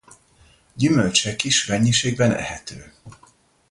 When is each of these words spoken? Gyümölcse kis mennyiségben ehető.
Gyümölcse 0.75 1.35
kis 1.35 1.65
mennyiségben 1.67 2.31
ehető. 2.31 2.93